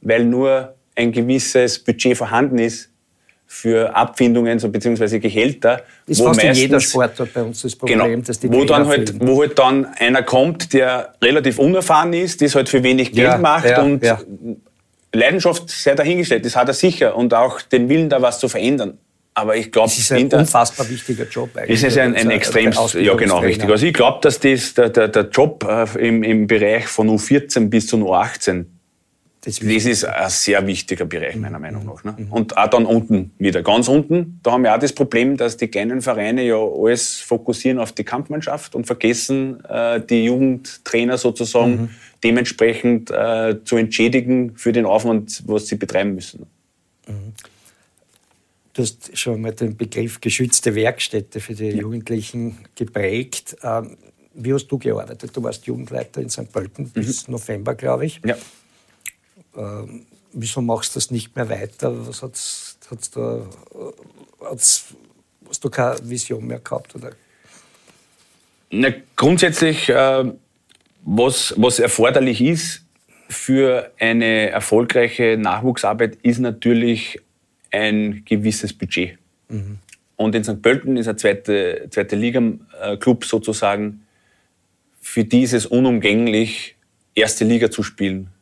weil 0.00 0.24
nur 0.24 0.74
ein 0.96 1.12
gewisses 1.12 1.78
Budget 1.78 2.16
vorhanden 2.16 2.58
ist 2.58 2.93
für 3.46 3.94
Abfindungen 3.94 4.58
so, 4.58 4.68
beziehungsweise 4.68 5.20
Gehälter. 5.20 5.82
Das 6.06 6.18
wo 6.18 6.24
fast 6.24 6.38
meistens, 6.38 6.56
in 6.56 6.62
jeder 6.62 6.80
Sportart 6.80 7.32
bei 7.32 7.42
uns 7.42 7.62
das 7.62 7.76
Problem, 7.76 7.98
genau, 7.98 8.22
dass 8.22 8.40
die 8.40 8.52
wo 8.52 8.64
dann 8.64 8.86
halt, 8.86 9.14
Wo 9.20 9.40
halt 9.40 9.58
dann 9.58 9.86
einer 9.86 10.22
kommt, 10.22 10.72
der 10.72 11.14
relativ 11.22 11.58
unerfahren 11.58 12.12
ist, 12.12 12.42
das 12.42 12.54
halt 12.54 12.68
für 12.68 12.82
wenig 12.82 13.12
Geld 13.12 13.28
ja, 13.28 13.38
macht 13.38 13.66
ja, 13.66 13.82
und 13.82 14.02
ja. 14.02 14.20
Leidenschaft 15.12 15.70
sehr 15.70 15.94
dahingestellt, 15.94 16.44
das 16.44 16.56
hat 16.56 16.68
er 16.68 16.74
sicher 16.74 17.16
und 17.16 17.32
auch 17.34 17.62
den 17.62 17.88
Willen, 17.88 18.08
da 18.08 18.20
was 18.20 18.40
zu 18.40 18.48
verändern. 18.48 18.98
Aber 19.36 19.56
ich 19.56 19.72
glaube, 19.72 19.88
das 19.88 19.98
ist 19.98 20.12
ein 20.12 20.32
unfassbar 20.32 20.88
wichtiger 20.88 21.24
Job 21.24 21.50
eigentlich. 21.56 21.80
Das 21.80 21.90
ist 21.90 21.98
ein, 21.98 22.14
ein 22.14 22.30
extrem, 22.30 22.72
ja 22.72 23.14
genau, 23.14 23.38
richtig. 23.40 23.68
Also 23.68 23.84
ich 23.84 23.92
glaube, 23.92 24.18
dass 24.22 24.38
das, 24.38 24.74
der, 24.74 24.90
der, 24.90 25.08
der 25.08 25.28
Job 25.28 25.66
äh, 25.68 26.06
im, 26.06 26.22
im 26.22 26.46
Bereich 26.46 26.86
von 26.86 27.08
U14 27.08 27.68
bis 27.68 27.88
zu 27.88 27.96
U18 27.96 28.66
das, 29.44 29.58
das 29.58 29.84
ist 29.84 30.04
ein 30.06 30.30
sehr 30.30 30.66
wichtiger 30.66 31.04
Bereich, 31.04 31.36
meiner 31.36 31.58
Meinung 31.58 31.84
nach. 31.84 32.02
Ne? 32.02 32.14
Mhm. 32.16 32.32
Und 32.32 32.56
auch 32.56 32.66
dann 32.68 32.86
unten 32.86 33.32
wieder. 33.38 33.62
Ganz 33.62 33.88
unten, 33.88 34.40
da 34.42 34.52
haben 34.52 34.64
wir 34.64 34.74
auch 34.74 34.78
das 34.78 34.94
Problem, 34.94 35.36
dass 35.36 35.58
die 35.58 35.68
kleinen 35.68 36.00
Vereine 36.00 36.42
ja 36.44 36.56
alles 36.56 37.20
fokussieren 37.20 37.78
auf 37.78 37.92
die 37.92 38.04
Kampfmannschaft 38.04 38.74
und 38.74 38.86
vergessen, 38.86 39.62
äh, 39.66 40.00
die 40.00 40.24
Jugendtrainer 40.24 41.18
sozusagen 41.18 41.72
mhm. 41.72 41.90
dementsprechend 42.22 43.10
äh, 43.10 43.56
zu 43.64 43.76
entschädigen 43.76 44.56
für 44.56 44.72
den 44.72 44.86
Aufwand, 44.86 45.42
was 45.46 45.66
sie 45.66 45.76
betreiben 45.76 46.14
müssen. 46.14 46.46
Mhm. 47.06 47.34
Du 48.72 48.82
hast 48.82 49.16
schon 49.16 49.42
mal 49.42 49.52
den 49.52 49.76
Begriff 49.76 50.22
geschützte 50.22 50.74
Werkstätte 50.74 51.40
für 51.40 51.54
die 51.54 51.66
ja. 51.66 51.82
Jugendlichen 51.82 52.58
geprägt. 52.74 53.58
Ähm, 53.62 53.98
wie 54.32 54.54
hast 54.54 54.68
du 54.68 54.78
gearbeitet? 54.78 55.36
Du 55.36 55.42
warst 55.42 55.66
Jugendleiter 55.66 56.22
in 56.22 56.30
St. 56.30 56.50
Pölten 56.50 56.88
bis 56.88 57.28
mhm. 57.28 57.32
November, 57.32 57.74
glaube 57.74 58.06
ich. 58.06 58.22
Ja. 58.24 58.36
Ähm, 59.56 60.06
wieso 60.32 60.60
machst 60.60 60.94
du 60.94 60.98
das 60.98 61.10
nicht 61.10 61.34
mehr 61.36 61.48
weiter? 61.48 62.06
Was 62.06 62.22
hat's, 62.22 62.78
hat's 62.90 63.10
da, 63.10 63.46
hat's, 64.42 64.94
hast 65.48 65.64
du 65.64 65.70
keine 65.70 65.98
Vision 66.02 66.46
mehr 66.46 66.58
gehabt? 66.58 66.94
Oder? 66.94 67.12
Na, 68.70 68.88
grundsätzlich, 69.16 69.88
äh, 69.88 70.32
was, 71.02 71.54
was 71.56 71.78
erforderlich 71.78 72.40
ist 72.40 72.84
für 73.28 73.92
eine 73.98 74.50
erfolgreiche 74.50 75.36
Nachwuchsarbeit, 75.38 76.18
ist 76.22 76.38
natürlich 76.38 77.20
ein 77.70 78.24
gewisses 78.24 78.72
Budget. 78.72 79.18
Mhm. 79.48 79.78
Und 80.16 80.34
in 80.34 80.44
St. 80.44 80.62
Pölten 80.62 80.96
ist 80.96 81.08
ein 81.08 81.18
zweite, 81.18 81.88
zweite 81.90 82.16
Liga-Club 82.16 83.24
sozusagen, 83.24 84.06
für 85.00 85.24
dieses 85.24 85.66
unumgänglich, 85.66 86.76
erste 87.14 87.44
Liga 87.44 87.70
zu 87.70 87.82
spielen 87.82 88.33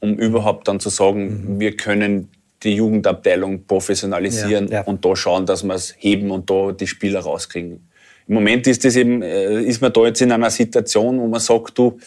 um 0.00 0.14
überhaupt 0.18 0.68
dann 0.68 0.80
zu 0.80 0.88
sagen, 0.88 1.54
mhm. 1.54 1.60
wir 1.60 1.76
können 1.76 2.28
die 2.62 2.74
Jugendabteilung 2.74 3.64
professionalisieren 3.66 4.68
ja, 4.68 4.74
ja. 4.74 4.80
und 4.82 5.04
da 5.04 5.14
schauen, 5.14 5.46
dass 5.46 5.62
wir 5.62 5.74
es 5.74 5.94
heben 5.98 6.30
und 6.30 6.50
da 6.50 6.72
die 6.72 6.86
Spieler 6.86 7.20
rauskriegen. 7.20 7.88
Im 8.28 8.34
Moment 8.34 8.66
ist 8.66 8.84
das 8.84 8.96
eben, 8.96 9.22
äh, 9.22 9.62
ist 9.62 9.80
man 9.80 9.92
da 9.92 10.06
jetzt 10.06 10.20
in 10.20 10.32
einer 10.32 10.50
Situation, 10.50 11.20
wo 11.20 11.26
man 11.26 11.40
sagt, 11.40 11.78
du, 11.78 11.98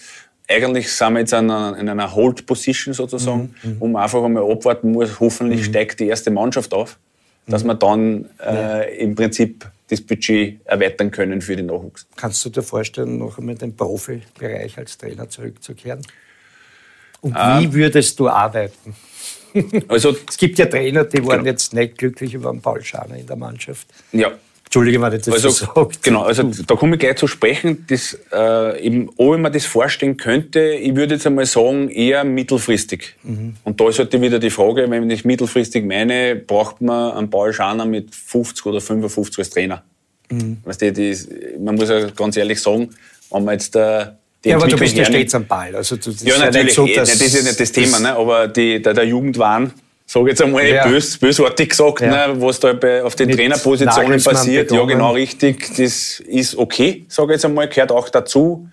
eigentlich 0.47 0.91
sind 0.91 1.13
wir 1.13 1.19
jetzt 1.19 1.33
in 1.33 1.49
einer, 1.49 1.77
in 1.77 1.87
einer 1.87 2.13
Hold 2.13 2.45
Position 2.45 2.93
sozusagen, 2.93 3.55
mhm, 3.63 3.69
mhm. 3.69 3.75
wo 3.79 3.87
man 3.87 4.03
einfach 4.03 4.23
einmal 4.23 4.51
abwarten 4.51 4.91
muss, 4.91 5.19
hoffentlich 5.19 5.61
mhm. 5.61 5.65
steigt 5.65 5.99
die 5.99 6.07
erste 6.07 6.31
Mannschaft 6.31 6.73
auf, 6.73 6.97
dass 7.47 7.63
mhm. 7.63 7.67
wir 7.67 7.75
dann 7.75 8.25
äh, 8.39 8.53
ja. 8.53 8.79
im 8.81 9.15
Prinzip 9.15 9.65
das 9.89 10.01
Budget 10.01 10.59
erweitern 10.65 11.11
können 11.11 11.41
für 11.41 11.55
den 11.55 11.67
Nachwuchs. 11.67 12.07
Kannst 12.15 12.43
du 12.45 12.49
dir 12.49 12.61
vorstellen, 12.61 13.17
noch 13.17 13.37
einmal 13.37 13.53
in 13.53 13.59
den 13.59 13.75
Profibereich 13.75 14.77
als 14.77 14.97
Trainer 14.97 15.29
zurückzukehren? 15.29 16.01
Und 17.21 17.35
ähm, 17.37 17.61
wie 17.61 17.73
würdest 17.73 18.19
du 18.19 18.29
arbeiten? 18.29 18.95
Also, 19.87 20.15
es 20.29 20.37
gibt 20.37 20.59
ja 20.59 20.67
Trainer, 20.67 21.05
die 21.05 21.25
waren 21.25 21.39
genau. 21.39 21.49
jetzt 21.49 21.73
nicht 21.73 21.97
glücklich 21.97 22.35
über 22.35 22.51
den 22.51 22.61
Paul 22.61 22.83
Schaner 22.83 23.15
in 23.15 23.25
der 23.25 23.35
Mannschaft. 23.35 23.87
Ja. 24.11 24.31
Entschuldige, 24.69 25.01
wenn 25.01 25.13
ich 25.13 25.23
das 25.23 25.33
also, 25.33 25.49
so. 25.49 25.89
Genau, 26.03 26.21
also 26.21 26.43
da 26.43 26.75
komme 26.75 26.93
ich 26.93 26.99
gleich 26.99 27.15
zu 27.15 27.25
sprechen, 27.25 27.87
dass, 27.87 28.15
äh, 28.31 28.79
eben, 28.85 29.09
ob 29.17 29.33
ich 29.33 29.41
mir 29.41 29.49
das 29.49 29.65
vorstellen 29.65 30.15
könnte, 30.15 30.59
ich 30.59 30.95
würde 30.95 31.15
jetzt 31.15 31.25
einmal 31.25 31.47
sagen, 31.47 31.89
eher 31.89 32.23
mittelfristig. 32.23 33.15
Mhm. 33.23 33.55
Und 33.63 33.81
da 33.81 33.89
ist 33.89 33.97
halt 33.97 34.21
wieder 34.21 34.37
die 34.37 34.51
Frage, 34.51 34.87
wenn 34.87 35.09
ich 35.09 35.25
mittelfristig 35.25 35.83
meine, 35.83 36.35
braucht 36.35 36.81
man 36.81 37.13
einen 37.13 37.31
Paul 37.31 37.51
Schaner 37.51 37.85
mit 37.85 38.13
50 38.13 38.63
oder 38.67 38.79
55 38.79 39.39
als 39.39 39.49
Trainer. 39.49 39.83
Mhm. 40.29 40.57
Weißt 40.63 40.83
du, 40.83 40.93
die, 40.93 41.17
man 41.59 41.73
muss 41.73 41.89
ja 41.89 42.07
ganz 42.11 42.37
ehrlich 42.37 42.61
sagen, 42.61 42.91
wenn 43.31 43.45
man 43.45 43.53
jetzt 43.53 43.73
der 43.73 44.18
ja, 44.45 44.55
aber 44.55 44.67
du 44.67 44.77
bist 44.77 44.95
ja 44.95 45.05
stets 45.05 45.35
am 45.35 45.45
Ball. 45.45 45.75
Also 45.75 45.97
das 45.97 46.23
ja, 46.23 46.37
natürlich. 46.37 46.73
So, 46.73 46.87
das 46.87 47.13
ist 47.13 47.35
ja 47.35 47.41
nicht 47.41 47.59
das 47.59 47.71
Thema, 47.71 47.99
ne? 47.99 48.15
aber 48.15 48.47
die, 48.47 48.81
der, 48.81 48.93
der 48.93 49.03
Jugendwahn, 49.03 49.73
sage 50.05 50.25
ich 50.25 50.29
jetzt 50.31 50.41
einmal 50.41 50.65
ja. 50.65 50.87
bös, 50.87 51.17
bösartig 51.17 51.69
gesagt, 51.69 52.01
ja. 52.01 52.27
ne? 52.27 52.41
was 52.41 52.59
da 52.59 52.73
bei, 52.73 53.03
auf 53.03 53.15
den 53.15 53.27
Mit 53.27 53.37
Trainerpositionen 53.37 54.23
passiert. 54.23 54.71
Ja, 54.71 54.85
genau 54.85 55.11
richtig. 55.11 55.75
Das 55.75 56.21
ist 56.21 56.57
okay, 56.57 57.05
sage 57.09 57.33
ich 57.33 57.35
jetzt 57.35 57.45
einmal, 57.45 57.67
gehört 57.67 57.91
auch 57.91 58.07
dazu, 58.09 58.69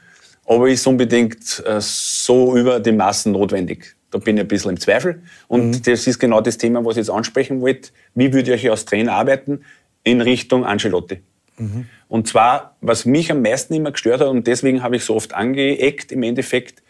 aber 0.46 0.68
ist 0.68 0.86
unbedingt 0.86 1.62
äh, 1.66 1.80
so 1.80 2.56
über 2.56 2.78
die 2.78 2.92
Massen 2.92 3.32
notwendig. 3.32 3.96
Da 4.12 4.18
bin 4.18 4.36
ich 4.36 4.42
ein 4.42 4.48
bisschen 4.48 4.70
im 4.70 4.80
Zweifel. 4.80 5.22
Und 5.48 5.70
mhm. 5.70 5.82
das 5.82 6.06
ist 6.06 6.20
genau 6.20 6.40
das 6.40 6.58
Thema, 6.58 6.84
was 6.84 6.92
ich 6.92 6.98
jetzt 6.98 7.10
ansprechen 7.10 7.60
wollte. 7.60 7.90
Wie 8.14 8.32
würde 8.32 8.54
ich 8.54 8.70
als 8.70 8.84
Trainer 8.84 9.14
arbeiten 9.14 9.64
in 10.04 10.20
Richtung 10.20 10.64
Ancelotti? 10.64 11.22
Mhm. 11.58 11.86
Und 12.08 12.28
zwar, 12.28 12.76
was 12.80 13.04
mich 13.04 13.30
am 13.30 13.42
meisten 13.42 13.74
immer 13.74 13.92
gestört 13.92 14.20
hat, 14.20 14.28
und 14.28 14.46
deswegen 14.46 14.82
habe 14.82 14.96
ich 14.96 15.04
so 15.04 15.14
oft 15.14 15.34
angeeckt 15.34 16.12
im 16.12 16.22
Endeffekt, 16.22 16.82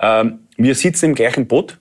ähm, 0.00 0.40
wir 0.56 0.74
sitzen 0.74 1.06
im 1.06 1.14
gleichen 1.14 1.46
Boot, 1.46 1.78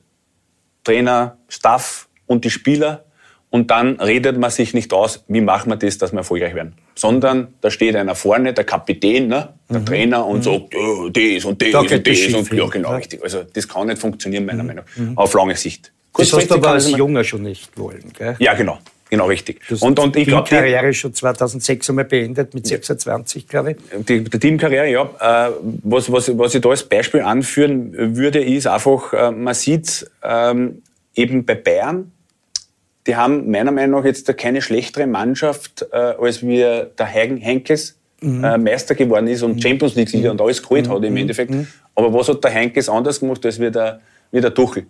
Trainer, 0.83 1.37
Staff 1.47 2.07
und 2.25 2.45
die 2.45 2.49
Spieler, 2.49 3.05
und 3.51 3.69
dann 3.69 3.99
redet 3.99 4.37
man 4.37 4.49
sich 4.49 4.73
nicht 4.73 4.93
aus, 4.93 5.25
wie 5.27 5.41
machen 5.41 5.69
wir 5.69 5.75
das, 5.75 5.97
dass 5.97 6.13
wir 6.13 6.19
erfolgreich 6.19 6.55
werden. 6.55 6.73
Sondern 6.95 7.53
da 7.59 7.69
steht 7.69 7.97
einer 7.97 8.15
vorne, 8.15 8.53
der 8.53 8.63
Kapitän, 8.63 9.27
ne, 9.27 9.49
der 9.69 9.81
mhm. 9.81 9.85
Trainer, 9.85 10.25
und 10.25 10.37
mhm. 10.37 10.43
sagt, 10.43 10.75
oh, 10.75 11.09
das 11.09 11.43
und 11.43 11.61
das 11.61 11.71
da 11.71 11.79
und 11.81 12.07
das. 12.07 12.33
Und, 12.33 12.53
ja, 12.53 12.65
genau, 12.67 12.95
richtig. 12.95 13.21
Also 13.21 13.43
das 13.43 13.67
kann 13.67 13.87
nicht 13.87 13.99
funktionieren, 13.99 14.45
meiner 14.45 14.63
mhm. 14.63 14.67
Meinung 14.67 14.85
nach, 14.85 14.97
mhm. 14.97 15.17
auf 15.17 15.33
lange 15.33 15.57
Sicht. 15.57 15.91
Das 16.15 16.31
hast 16.31 16.47
du 16.47 16.55
aber 16.55 16.69
als 16.71 16.89
Junger 16.91 17.25
schon 17.25 17.43
nicht 17.43 17.77
wollen, 17.77 18.11
gell? 18.17 18.35
Ja, 18.39 18.53
genau. 18.53 18.79
Genau, 19.11 19.25
richtig. 19.25 19.59
Du 19.67 19.75
und, 19.85 19.99
und 19.99 20.15
ich 20.15 20.25
glaube. 20.25 20.47
Die 20.47 20.55
Karriere 20.55 20.93
schon 20.93 21.13
2006 21.13 21.89
einmal 21.89 22.05
beendet, 22.05 22.53
mit 22.53 22.65
26, 22.65 23.45
glaube 23.45 23.71
ich. 23.71 24.05
Die, 24.05 24.23
die 24.23 24.39
Teamkarriere, 24.39 24.89
ja. 24.89 25.49
Äh, 25.49 25.51
was, 25.83 26.09
was, 26.09 26.37
was 26.37 26.55
ich 26.55 26.61
da 26.61 26.69
als 26.69 26.83
Beispiel 26.83 27.19
anführen 27.19 28.15
würde, 28.15 28.41
ist 28.41 28.67
einfach, 28.67 29.11
äh, 29.11 29.31
man 29.31 29.53
sieht 29.53 30.09
ähm, 30.23 30.81
eben 31.13 31.43
bei 31.45 31.55
Bayern, 31.55 32.13
die 33.05 33.17
haben 33.17 33.51
meiner 33.51 33.73
Meinung 33.73 33.99
nach 33.99 34.05
jetzt 34.05 34.37
keine 34.37 34.61
schlechtere 34.61 35.07
Mannschaft, 35.07 35.85
äh, 35.91 35.97
als 35.97 36.41
wie 36.41 36.59
der 36.59 37.05
Henkes 37.05 37.99
mhm. 38.21 38.63
Meister 38.63 38.95
geworden 38.95 39.27
ist 39.27 39.43
und 39.43 39.55
mhm. 39.55 39.61
Champions 39.61 39.95
League-Sieger 39.95 40.29
mhm. 40.29 40.39
und 40.39 40.41
alles 40.41 40.63
geholt 40.63 40.87
mhm. 40.87 40.91
hat 40.93 41.03
im 41.03 41.17
Endeffekt. 41.17 41.51
Mhm. 41.51 41.67
Aber 41.95 42.13
was 42.13 42.29
hat 42.29 42.41
der 42.45 42.51
Henkes 42.51 42.87
anders 42.87 43.19
gemacht 43.19 43.45
als 43.45 43.59
wie 43.59 43.69
der, 43.69 43.99
wie 44.31 44.39
der 44.39 44.53
Tuchel? 44.53 44.85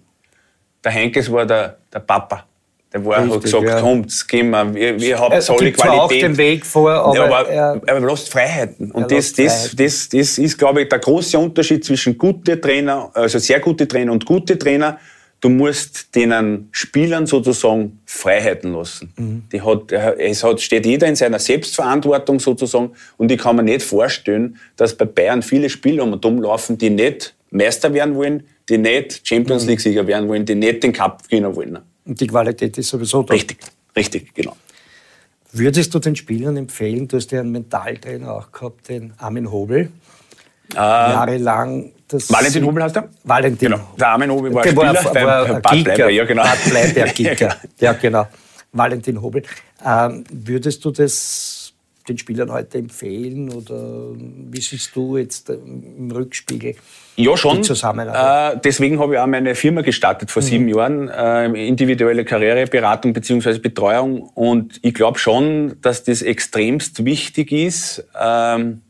Der 0.83 0.91
Henkes 0.91 1.31
war 1.31 1.47
der, 1.47 1.77
der 1.91 1.99
Papa. 1.99 2.45
Der 2.93 3.05
war 3.05 3.19
Richtig, 3.19 3.35
hat 3.35 3.43
gesagt, 3.43 3.63
ja. 3.63 3.79
kommt, 3.79 4.27
gehen 4.27 4.49
wir, 4.49 4.73
wir, 4.73 4.99
wir 4.99 5.19
haben 5.19 5.31
er 5.31 5.41
tolle 5.41 5.71
Qualität. 5.71 5.99
auch 5.99 6.09
den 6.09 6.37
Weg 6.37 6.65
vor, 6.65 6.91
aber, 6.91 7.15
ja, 7.15 7.23
aber, 7.23 7.49
er, 7.49 7.81
aber 7.87 7.99
lasst 8.01 8.29
Freiheiten. 8.29 8.91
Und 8.91 9.09
das, 9.11 9.31
das, 9.31 9.73
das, 9.73 10.09
das 10.09 10.37
ist, 10.37 10.57
glaube 10.57 10.81
ich, 10.81 10.89
der 10.89 10.99
große 10.99 11.39
Unterschied 11.39 11.85
zwischen 11.85 12.17
gute 12.17 12.59
Trainer, 12.59 13.09
also 13.13 13.39
sehr 13.39 13.61
gute 13.61 13.87
Trainer 13.87 14.11
und 14.11 14.25
gute 14.25 14.59
Trainer. 14.59 14.99
Du 15.39 15.49
musst 15.49 16.13
denen 16.13 16.67
Spielern 16.71 17.25
sozusagen 17.25 17.99
Freiheiten 18.05 18.73
lassen. 18.73 19.13
Mhm. 19.17 19.43
Die 19.51 19.61
hat, 19.61 19.91
es 20.19 20.43
hat, 20.43 20.59
steht 20.59 20.85
jeder 20.85 21.07
in 21.07 21.15
seiner 21.15 21.39
Selbstverantwortung 21.39 22.39
sozusagen. 22.39 22.91
Und 23.17 23.31
ich 23.31 23.39
kann 23.39 23.55
mir 23.55 23.63
nicht 23.63 23.83
vorstellen, 23.83 24.57
dass 24.75 24.93
bei 24.95 25.05
Bayern 25.05 25.41
viele 25.41 25.69
Spieler 25.69 26.03
um 26.03 26.13
und 26.13 26.25
um 26.25 26.41
laufen, 26.41 26.77
die 26.77 26.91
nicht 26.91 27.33
Meister 27.51 27.91
werden 27.93 28.15
wollen, 28.15 28.43
die 28.69 28.77
nicht 28.77 29.27
Champions 29.27 29.63
mhm. 29.63 29.69
League 29.69 29.81
Sieger 29.81 30.05
werden 30.05 30.27
wollen, 30.27 30.45
die 30.45 30.55
nicht 30.55 30.83
den 30.83 30.93
Cup 30.93 31.23
gewinnen 31.23 31.55
wollen. 31.55 31.79
Und 32.11 32.19
die 32.19 32.27
Qualität 32.27 32.77
ist 32.77 32.89
sowieso 32.89 33.23
da. 33.23 33.33
Richtig, 33.33 33.57
richtig, 33.95 34.35
genau. 34.35 34.53
Würdest 35.53 35.95
du 35.95 35.99
den 35.99 36.17
Spielern 36.17 36.57
empfehlen, 36.57 37.07
du 37.07 37.15
hast 37.15 37.31
ja 37.31 37.39
einen 37.39 37.53
Mentaltrainer 37.53 38.33
auch 38.33 38.51
gehabt, 38.51 38.89
den 38.89 39.13
Armin 39.17 39.49
Hobel, 39.49 39.89
äh, 40.73 40.75
jahrelang 40.75 41.93
das 42.09 42.29
Valentin 42.29 42.65
Hobel 42.65 42.83
heißt 42.83 42.97
er? 42.97 43.07
Valentin. 43.23 43.71
Genau. 43.71 43.93
Der 43.97 44.09
Armin 44.09 44.29
Hobel 44.29 44.53
war, 44.53 44.65
war 44.75 44.95
Spieler 44.97 45.25
war, 45.25 45.45
beim 45.45 45.61
Bad 45.61 45.83
Bleiber, 45.85 46.09
ja 46.09 46.25
genau. 46.25 46.43
Bad 46.43 46.69
Bleiber, 46.69 47.05
Giga. 47.13 47.55
ja 47.79 47.93
genau. 47.93 48.27
Valentin 48.73 49.21
Hobel. 49.21 49.43
Ähm, 49.85 50.25
würdest 50.29 50.83
du 50.83 50.91
das 50.91 51.60
den 52.11 52.17
Spielern 52.17 52.51
heute 52.51 52.77
empfehlen 52.77 53.49
oder 53.49 54.13
wie 54.15 54.61
siehst 54.61 54.95
du 54.95 55.17
jetzt 55.17 55.49
im 55.49 56.11
Rückspiegel? 56.11 56.75
Ja, 57.15 57.37
schon. 57.37 57.61
Äh, 57.61 58.59
deswegen 58.63 58.99
habe 58.99 59.13
ich 59.13 59.19
auch 59.19 59.27
meine 59.27 59.55
Firma 59.55 59.81
gestartet 59.81 60.31
vor 60.31 60.41
mhm. 60.41 60.47
sieben 60.47 60.67
Jahren, 60.67 61.09
äh, 61.09 61.67
individuelle 61.67 62.25
Karriereberatung 62.25 63.13
bzw. 63.13 63.59
Betreuung. 63.59 64.21
Und 64.33 64.79
ich 64.81 64.93
glaube 64.93 65.19
schon, 65.19 65.75
dass 65.81 66.03
das 66.03 66.21
extremst 66.21 67.05
wichtig 67.05 67.51
ist, 67.51 68.05
ähm, 68.19 68.81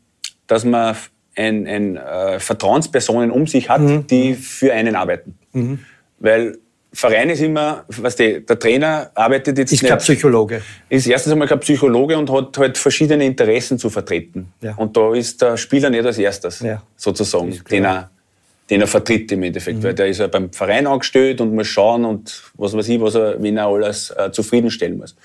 dass 0.46 0.64
man 0.64 0.96
ein, 1.36 1.66
ein 1.66 1.96
äh, 1.96 2.38
Vertrauenspersonen 2.38 3.30
um 3.30 3.46
sich 3.46 3.68
hat, 3.68 3.80
mhm. 3.80 4.06
die 4.06 4.34
für 4.34 4.72
einen 4.72 4.96
arbeiten. 4.96 5.38
Mhm. 5.52 5.80
Weil 6.18 6.58
Verein 6.94 7.30
ist 7.30 7.40
immer, 7.40 7.84
was 7.88 8.16
die, 8.16 8.44
der 8.44 8.58
Trainer 8.58 9.10
arbeitet 9.14 9.56
jetzt 9.56 9.72
ist 9.72 9.82
kein 9.82 9.98
Psychologe. 9.98 10.62
Ist 10.90 11.06
erstens 11.06 11.32
einmal 11.32 11.48
kein 11.48 11.60
Psychologe 11.60 12.18
und 12.18 12.30
hat 12.30 12.58
halt 12.58 12.76
verschiedene 12.76 13.24
Interessen 13.24 13.78
zu 13.78 13.88
vertreten. 13.88 14.52
Ja. 14.60 14.74
Und 14.76 14.96
da 14.96 15.14
ist 15.14 15.40
der 15.40 15.56
Spieler 15.56 15.88
nicht 15.88 16.04
als 16.04 16.18
erstes, 16.18 16.60
ja. 16.60 16.82
sozusagen, 16.96 17.58
den 17.70 17.84
er, 17.84 18.10
den 18.68 18.82
er 18.82 18.86
vertritt 18.86 19.32
im 19.32 19.42
Endeffekt. 19.42 19.78
Mhm. 19.78 19.82
Weil 19.84 19.94
der 19.94 20.08
ist 20.08 20.18
ja 20.18 20.26
beim 20.26 20.52
Verein 20.52 20.86
angestellt 20.86 21.40
und 21.40 21.54
muss 21.54 21.68
schauen 21.68 22.04
und 22.04 22.42
was 22.54 22.74
weiß 22.74 22.88
ich, 22.88 23.00
was 23.00 23.14
er, 23.14 23.42
wen 23.42 23.56
er 23.56 23.68
alles 23.68 24.10
äh, 24.10 24.30
zufriedenstellen 24.30 24.98
muss. 24.98 25.16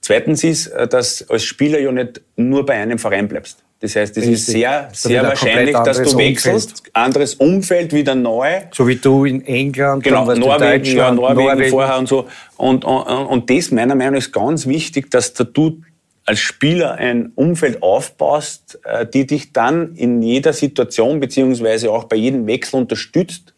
Zweitens 0.00 0.42
ist, 0.42 0.68
äh, 0.68 0.88
dass 0.88 1.28
als 1.28 1.44
Spieler 1.44 1.78
ja 1.78 1.92
nicht 1.92 2.22
nur 2.36 2.64
bei 2.64 2.74
einem 2.74 2.98
Verein 2.98 3.28
bleibst. 3.28 3.62
Das 3.80 3.96
heißt, 3.96 4.16
es 4.18 4.26
ist 4.26 4.46
sehr, 4.46 4.90
sehr 4.92 5.22
wahrscheinlich, 5.22 5.74
dass 5.74 6.02
du 6.02 6.18
wechselst, 6.18 6.70
Umfeld. 6.70 6.96
anderes 6.96 7.34
Umfeld 7.36 7.92
wieder 7.94 8.14
neu. 8.14 8.60
So 8.72 8.86
wie 8.86 8.96
du 8.96 9.24
in 9.24 9.44
England, 9.46 10.04
genau, 10.04 10.26
Norwegen, 10.34 10.84
ja, 10.84 11.10
Norwegen, 11.10 11.46
Norwegen, 11.46 11.70
vorher 11.70 11.98
und 11.98 12.06
so. 12.06 12.28
Und, 12.58 12.84
und, 12.84 13.02
und 13.06 13.50
das 13.50 13.70
meiner 13.70 13.94
Meinung 13.94 14.14
nach 14.14 14.18
ist 14.18 14.32
ganz 14.32 14.66
wichtig, 14.66 15.10
dass 15.10 15.32
du 15.32 15.80
als 16.26 16.38
Spieler 16.38 16.94
ein 16.94 17.32
Umfeld 17.34 17.82
aufbaust, 17.82 18.78
äh, 18.84 19.06
die 19.06 19.26
dich 19.26 19.52
dann 19.52 19.96
in 19.96 20.22
jeder 20.22 20.52
Situation 20.52 21.18
beziehungsweise 21.18 21.90
auch 21.90 22.04
bei 22.04 22.16
jedem 22.16 22.46
Wechsel 22.46 22.76
unterstützt, 22.76 23.52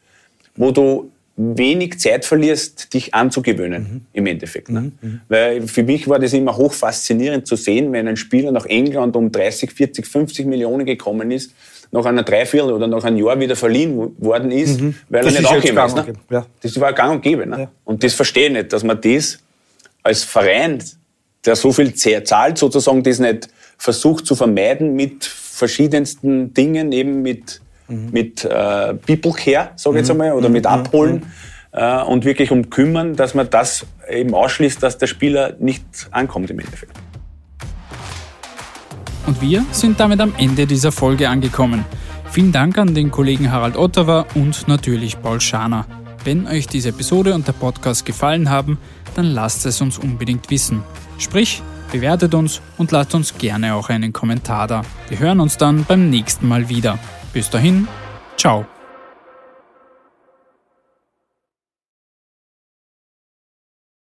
wo 0.57 0.71
du 0.71 1.12
wenig 1.37 1.99
Zeit 1.99 2.25
verlierst, 2.25 2.93
dich 2.93 3.15
anzugewöhnen 3.15 3.83
mhm. 3.83 4.01
im 4.12 4.27
Endeffekt. 4.27 4.69
Ne? 4.69 4.81
Mhm. 4.81 4.93
mhm. 5.01 5.21
Weil 5.29 5.67
für 5.67 5.83
mich 5.83 6.09
war 6.09 6.19
das 6.19 6.33
immer 6.33 6.57
hoch 6.57 6.73
faszinierend 6.73 7.47
zu 7.47 7.57
sehen, 7.57 7.93
wenn 7.93 8.07
ein 8.07 8.17
Spieler 8.17 8.53
nach 8.53 8.67
England 8.67 9.17
um 9.17 9.33
30, 9.33 9.73
40, 9.73 10.07
50 10.07 10.47
Millionen 10.47 10.85
gekommen 10.85 11.31
ist, 11.31 11.53
nach 11.91 12.05
einer 12.05 12.23
Dreiviertel 12.23 12.73
oder 12.73 12.87
nach 12.87 13.05
einem 13.05 13.19
Jahr 13.19 13.39
wieder 13.39 13.57
verliehen 13.57 14.15
worden 14.19 14.51
ist, 14.51 14.81
mhm. 14.81 14.95
weil 15.09 15.23
das 15.23 15.35
er 15.35 15.41
nicht 15.41 15.51
angekommen 15.51 15.87
ist. 15.87 16.07
Ne? 16.07 16.12
Ja. 16.31 16.47
Das 16.61 16.81
war 16.81 16.93
gang 16.93 17.12
und 17.12 17.23
gäbe. 17.23 17.47
Ne? 17.47 17.61
Ja. 17.61 17.71
Und 17.85 18.03
das 18.05 18.15
verstehe 18.15 18.47
ich 18.47 18.53
nicht, 18.53 18.73
dass 18.73 18.83
man 18.83 19.01
das 19.01 19.39
als 20.03 20.25
Verein, 20.25 20.83
der 21.45 21.57
so 21.57 21.73
viel 21.73 21.95
zahlt, 21.95 22.59
sozusagen 22.59 23.03
das 23.03 23.19
nicht 23.19 23.49
versucht 23.79 24.27
zu 24.27 24.35
vermeiden 24.35 24.95
mit 24.95 25.25
verschiedensten 25.25 26.55
Dingen, 26.55 26.93
eben 26.93 27.23
mit 27.23 27.62
mhm. 27.89 28.11
mit 28.12 28.45
äh, 28.45 28.95
People 28.95 29.33
Care, 29.33 29.71
sage 29.77 29.97
ich 29.97 30.01
jetzt 30.01 30.15
mhm. 30.15 30.21
einmal, 30.21 30.39
oder 30.39 30.49
mit 30.49 30.65
mhm. 30.65 30.71
Abholen 30.71 31.15
mhm. 31.15 31.23
äh, 31.73 32.03
und 32.03 32.25
wirklich 32.25 32.51
um 32.51 32.71
kümmern, 32.71 33.17
dass 33.17 33.35
man 33.35 33.49
das 33.51 33.87
eben 34.09 34.35
ausschließt, 34.35 34.83
dass 34.83 34.99
der 34.99 35.07
Spieler 35.07 35.55
nicht 35.59 35.85
ankommt 36.11 36.51
im 36.51 36.59
Endeffekt. 36.59 36.93
Und 39.27 39.41
wir 39.41 39.65
sind 39.71 40.01
damit 40.01 40.21
am 40.21 40.35
Ende 40.37 40.67
dieser 40.67 40.93
Folge 40.93 41.29
angekommen. 41.29 41.85
Vielen 42.31 42.51
Dank 42.51 42.79
an 42.79 42.95
den 42.95 43.11
Kollegen 43.11 43.53
Harald 43.53 43.77
Ottawa 43.77 44.27
und 44.35 44.67
natürlich 44.67 45.21
Paul 45.21 45.41
Schaner. 45.41 45.87
Wenn 46.25 46.47
euch 46.47 46.67
diese 46.67 46.91
Episode 46.91 47.35
und 47.35 47.47
der 47.47 47.53
Podcast 47.53 48.07
gefallen 48.07 48.49
haben, 48.49 48.79
dann 49.15 49.27
lasst 49.27 49.67
es 49.67 49.81
uns 49.81 49.99
unbedingt 49.99 50.51
wissen. 50.51 50.83
Sprich, 51.19 51.62
bewertet 51.91 52.35
uns 52.35 52.61
und 52.79 52.91
lasst 52.91 53.15
uns 53.15 53.37
gerne 53.37 53.75
auch 53.75 53.91
einen 53.91 54.12
Kommentar 54.12 54.67
da. 54.67 54.83
Wir 55.09 55.19
hören 55.19 55.41
uns 55.41 55.57
dann 55.59 55.85
beim 55.85 56.11
nächsten 56.11 56.49
Mal 56.49 56.69
wieder. 56.69 56.99
Bis 57.33 57.49
dahin, 57.51 57.89
ciao. 58.37 58.67